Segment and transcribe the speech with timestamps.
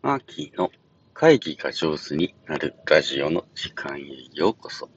[0.00, 0.70] マーキーの
[1.12, 4.88] 会議が上手になるラジオの時間へようこそ。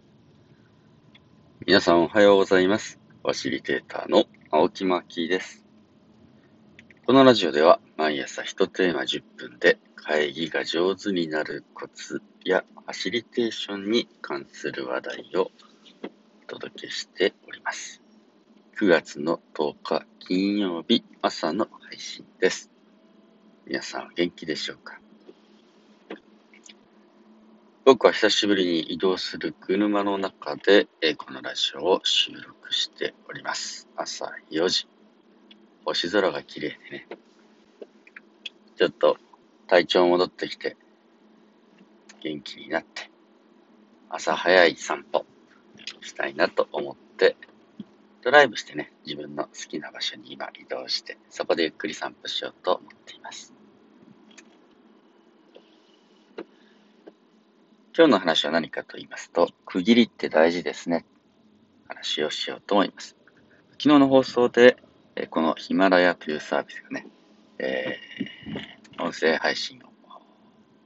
[1.66, 3.00] 皆さんおはようございます。
[3.24, 5.66] ファシリテーターの青木マーキーです。
[7.08, 15.50] このラジオでは毎朝一テーマ10分で会議が上手になるコツやファシリテーションに関する話題を
[16.46, 18.04] お届けしております。
[18.80, 22.71] 9月の10日金曜日朝の配信です。
[23.68, 25.00] 皆さん元気でしょうか？
[27.86, 33.88] 僕は久しぶりに移動する車の中で、えこのラジオを収録しております。
[33.96, 34.88] 朝4時。
[35.86, 37.08] 星空が綺麗でね。
[38.78, 39.18] ちょっと
[39.68, 40.76] 体調戻ってきて、
[42.22, 43.10] 元気になって、
[44.10, 45.26] 朝早い散歩
[46.02, 47.38] したいなと思って、
[48.22, 53.54] ドライブしてね、自分の好きな場所に今移動して、そこでゆっくり散歩しようと思っています。
[57.94, 61.06] 今日の話は何かと言いますと、区切りって大事ですね。
[61.90, 63.18] 話をしようと思います。
[63.72, 64.78] 昨日の放送で、
[65.18, 67.08] えこのヒマラヤというサービスがね、
[67.60, 69.92] えー音声配信を、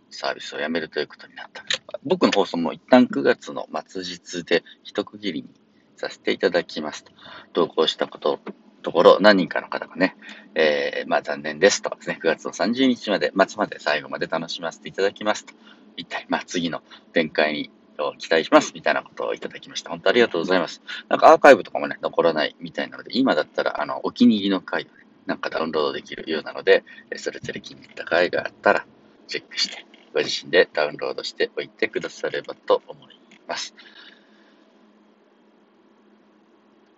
[0.09, 1.63] サービスをやめるということになった。
[2.03, 5.49] 僕の放送も一旦9月の末日で一区切りに
[5.97, 7.11] させていただきますと、
[7.53, 8.39] 投稿したこと、
[8.81, 10.17] ところ、何人かの方がね、
[10.55, 15.53] えーまあ残念ですとですね、9月の30日まで、末まで最後まで楽しませていただきますと
[15.97, 16.81] 一体、まあ、次の
[17.13, 17.71] 展開に
[18.17, 19.89] 期待しますみたいなことをいただきました。
[19.89, 20.81] 本当ありがとうございます。
[21.09, 24.91] なんかアーカイブとかもね、残らないみたいなので、今だったら、あの、お気に入りの回をね、
[25.25, 26.83] なんかダウンロードできるようなので、
[27.15, 28.85] それぞれ気に入った回があったら、
[29.27, 33.73] チェックして、ご自身でダウンロードしておいてくださればと思います。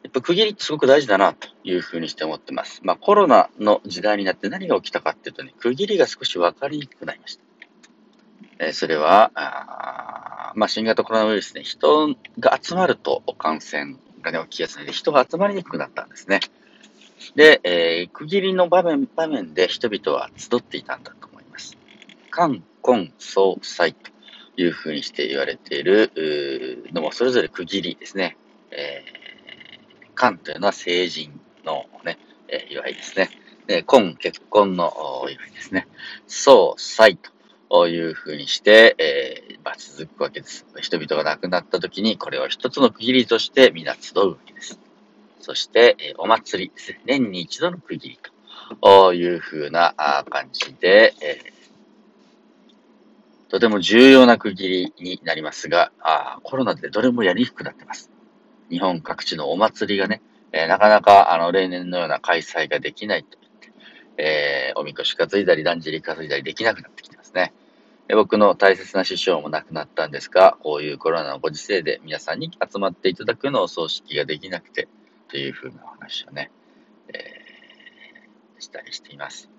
[0.03, 2.79] やっぱ区切りってすごく大事だなというふうにして思ってます。
[2.83, 7.46] まあコロナの時代になって何が起きたかっていうとね、区切りが少し分かりにくくなりました。
[8.73, 9.31] それは、
[10.55, 16.39] まあ、新型コロナウイルスね、人が集まると感染が、ね、起きやすいので、人が集まりにくくなったんですね。
[17.35, 21.77] で、えー区切りの場面、場面で人々は集っていたんだと思います。
[22.31, 24.11] 冠、婚、葬、祭と
[24.55, 26.11] いうふうにして言われている
[26.93, 28.37] のも、それぞれ区切りですね。
[28.71, 32.17] えー、というのは成人のね、
[32.47, 33.29] えー祝いですね。
[33.67, 34.91] で、婚、結婚の
[35.29, 35.87] 祝いですね。
[36.25, 37.31] 葬、祭と
[37.87, 40.65] いうふうにして、えーまあ、続くわけです。
[40.79, 44.79] 人々が亡くなった時に、これを一つの区切りとして皆集うわけです。
[45.41, 46.99] そして、えお祭りですね。
[47.05, 48.19] 年に一度の区切り
[48.81, 49.93] というふうな
[50.29, 51.57] 感じで、えー
[53.49, 58.11] とても重要な区切りになりますが、あコロナでどれもやりにくくなってます。
[58.69, 63.71] 日本各地のお祭りがね、えーなかなかあの例年のような開催ができないと言って、
[64.17, 67.53] えーおみこし担いだり、だんじり担いだりできなくなってきてね。
[68.09, 74.87] 僕の大切な師匠も亡くなったんですが、こういうコロナのご時世で皆さんに集まっていただくのお葬式ができなくて、
[75.27, 76.51] というふうなお話をね、
[77.09, 77.47] えー
[78.59, 79.49] したりしています。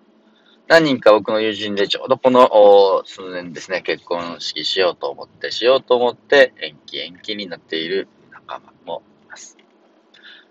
[0.66, 9.56] 何人か僕の友人でちょうどこの数年ですね、結婚式しようと思って、しようと思って延期延期になっている仲間もいます。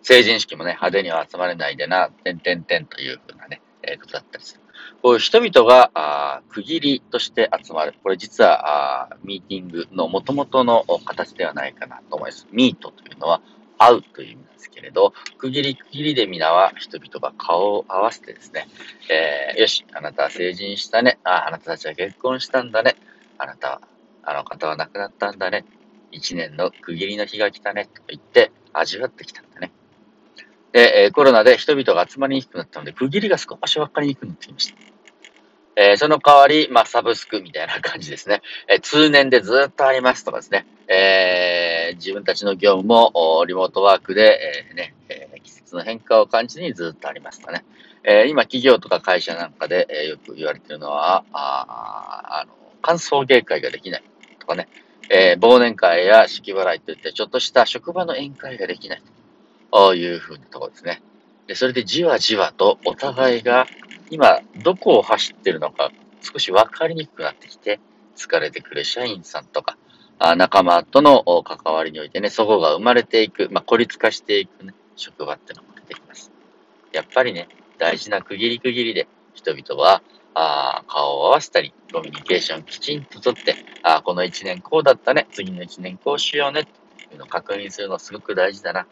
[0.02, 4.67] 成人式もね、派手には集まれないでな、てんてんてんというふうなね、えーことだったりする。
[5.02, 7.94] こう人々があ区切りとして集まる。
[8.04, 12.48] これ実はあミーティングの元々の形ではないかなと思います。
[12.52, 13.42] ミートというのは
[13.78, 18.68] 会うという意味なんですけれど、区切り区切りで皆は人々が顔を合わせてですね、
[19.10, 21.20] えーよし、あなたは成人したね。
[21.24, 22.96] ああなたたちは結婚したんだね。
[23.38, 23.82] あなたは、
[24.24, 25.66] あの方は亡くなったんだね。
[26.12, 27.86] 一年の区切りの日が来たね。
[27.86, 29.72] と言って味わってきたんだね。
[30.72, 34.87] で、コロナで人々が集まりにくくなったので、区切りが少し分かりにくくなってきました。
[35.80, 38.42] えーその代わり、まあ、サブスクみたいな感じですね。
[38.68, 40.66] えー通年でずっとありますとかですね。
[40.88, 47.64] えー自分たちの業務もリモートワークで、えね、え季節の変化を感じずにずっとありますとかね。
[48.04, 54.04] え今、企業とか会社なんかで、えよく言われてるのは、ああの、歓送迎会ができない
[54.40, 54.68] とかね。
[55.10, 59.02] え忘年会や式払いといって、ちょっとした職場の宴会ができない
[59.72, 61.02] というふうなところですね。
[61.48, 63.68] で、それでじわじわとお互いが
[64.10, 65.92] 今どこを走ってるのか
[66.22, 67.80] 少し分かりにくくなってきて
[68.16, 69.78] 疲れてくる社員さんとか
[70.20, 76.32] あ仲間との関わりにおいてね、そこが生まれていく、まあ、孤立化していくね、職場ってのも出てきます。
[76.92, 77.48] やっぱりね、
[77.78, 80.02] 大事な区切り区切りで人々は
[80.34, 88.88] あ顔を合わせたり、コミュニケーションきちんととって、あこの1年こうだったね、次の1年こうしようね、っていうのを確認するのすごく大事だな。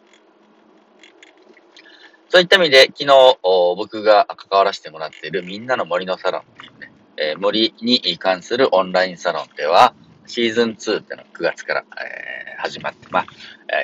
[2.36, 9.94] そういった意味で、昨日、僕が関わらせてもらっているみんなの森のサロンっていうね、えー、森に関するオンラインサロンでは、
[10.26, 13.26] シーズン2っていうの9月から、えー、始まって、まあ、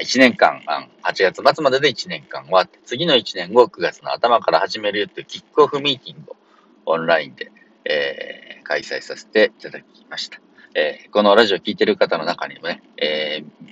[0.02, 0.60] 1年間、
[1.02, 6.36] 8月末までで1年間終わって、次の1年後9月の頭から始めるよっていうキックオフミーティングを
[6.84, 7.50] オンラインで、
[7.86, 10.42] えー、開催させていただきました。
[10.74, 13.68] えー、このラジオ聴いてる方の中にもね、えー、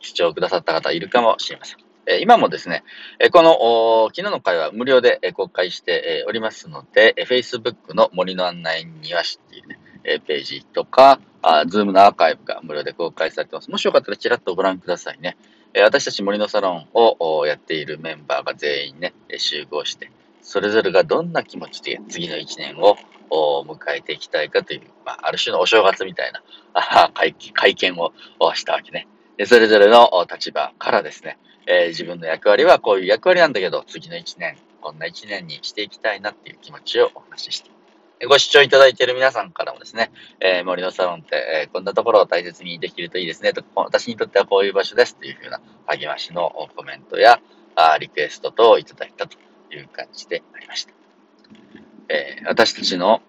[0.00, 1.87] 視聴くださった方いるかもしれません。
[2.10, 2.84] え今もですね、
[3.18, 9.78] えこの昨日の回は無料で公開しておりますので、Facebook の森の案内庭師っていうね、
[10.26, 13.70] ページとか、あ Zoom のアーカイブが無料で公開されてます。
[13.70, 15.36] もしよかったらちらっとご覧くださいね。
[15.74, 22.96] え私たち森のサロンをやっているメンバーが全員ね、集合して、それぞれがどんな気持ちで次の1年を
[23.64, 26.42] 迎えていきたいかという、まあ、ある種のお正月みたいな
[27.12, 27.34] 会
[27.74, 28.12] 見を
[28.54, 29.06] したわけね。
[29.46, 37.70] それぞれの立場からですね、えー、自分の役割はこういう役割なんだけど、次の1年、こんな1年にしていきたいなっていう気持ちをお話しして
[38.26, 41.36] ご視聴いただいている皆さんからもですね、えー、森のサロンって、
[41.66, 47.40] えー、こんなところを大切にできるといいですねと、私にとってはこういう場所ですというふうな励ましのコメントや
[47.76, 49.38] あリクエストといただいたと
[49.72, 50.92] いう感じでありました。
[52.08, 53.22] えー、私たちの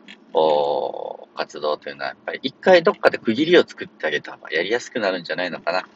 [1.39, 5.87] 活動というのはやっぱり一回どっかで区切りを作ってあげた方がやりやすくなるんじゃないのかな。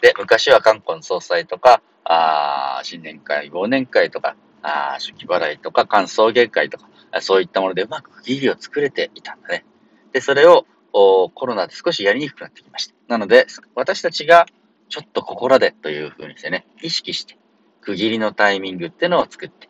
[0.00, 6.86] で、昔は韓国総裁とか、あ新年会、忘年会とか、あ出来払いとか、歓送迎会とか、
[7.20, 9.64] そういったものでうまく区切りを作れていたんだね。
[10.12, 12.94] で、それをコロナで少しやりにくくなってきました。
[13.08, 14.46] なので、私たちが
[14.88, 17.36] ちょっとここらでというふうにしてね、意識して、
[17.80, 19.61] 区切りのタイミングっていうのを作って、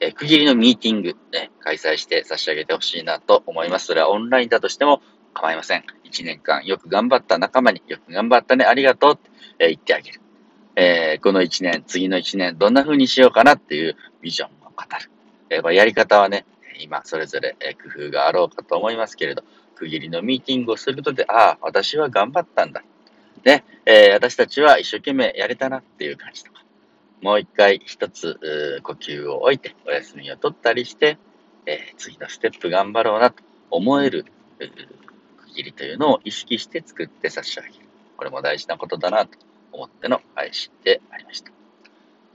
[0.00, 3.86] え区切りのミーティング、ね、開催して差し上げてほしいなと思います。
[3.86, 5.02] それはオンラインだとしても
[5.34, 5.84] 構いません。
[6.04, 10.20] 1年間よく頑張った仲間によく頑張ったね、ありがとうって、え言ってあげる。
[10.76, 15.10] えー、この1年、次の1年、どんな風にしようかなっていうビジョンを語る。
[15.50, 16.46] えー、やり方はね、
[16.80, 19.44] 今それぞれ工夫があろうかと思いますけれど、
[19.74, 22.82] 区切りのミーティングをすることで、ああ、私は頑張ったんだ。
[23.44, 26.50] ね、えー、私たちは一生懸命やれたなっていう感じと、
[27.24, 28.38] もう一回一つ
[28.82, 31.16] 呼吸を置いてお休みを取ったりして、
[31.64, 34.26] えー、次のステップ頑張ろうなと思える
[35.38, 37.74] 区切りというのを意識して作って差し上げる。
[38.18, 39.38] これも大事なことだなと
[39.72, 41.50] 思っての配信でありました。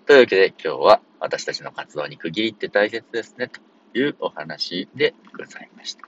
[0.07, 3.59] というわけで今日は私たちの活動に区切りって大切ですねと
[3.95, 6.07] いうお話でございました。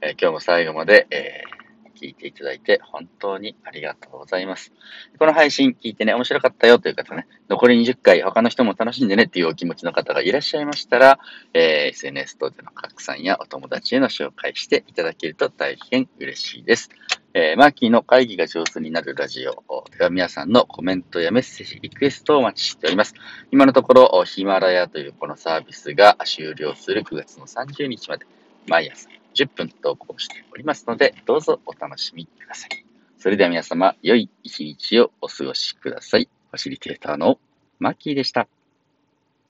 [0.00, 1.59] えー、今日も最後まで、えー、
[2.00, 4.72] 聞いていただいて本当にありがとうございます。
[5.18, 11.18] この配信聞いてね、面白かったよという方ね、残り20回他の人も楽しんでねっていうお気持ちの方がいらっしゃいましたら、
[11.52, 16.88] えー、SNS 等での拡散やお友達への紹介していただけると大変嬉しいです。
[17.34, 23.14] えー、マーキーの会議が上手になるラジオでは皆さんのコメントやメッセージ、リクエストをお待ちしております。
[23.52, 28.26] 今のところ、ヒマラヤというこのサービスが終了する9月の30日まで
[28.66, 32.84] 毎朝10分投稿しておりますので、どうぞお楽しみください。
[33.18, 36.28] それでは皆様、良い一日をお過ごしください。
[36.50, 37.38] ファシリテーターの
[37.78, 38.48] マッキーでした。